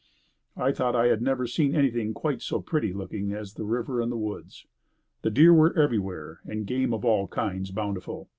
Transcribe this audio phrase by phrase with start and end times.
[0.57, 4.19] I thought I had never seen anything quite so pretty looking as the river and
[4.19, 4.65] woods.
[5.21, 8.27] The deer were everywhere and game of all kinds bountiful.